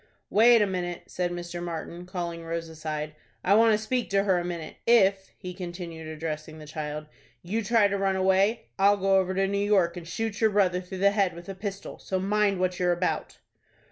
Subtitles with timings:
[0.31, 1.61] "Wait a minute," said Mr.
[1.61, 3.13] Martin, calling Rose aside,
[3.43, 4.77] "I want to speak to her a minute.
[4.87, 7.05] If," he continued, addressing the child,
[7.43, 10.81] "you try to run away, I'll go over to New York, and shoot your brother
[10.81, 11.99] through the head with a pistol.
[11.99, 13.37] So mind what you're about."